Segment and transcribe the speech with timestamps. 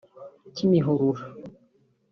[0.55, 1.23] Kimihurura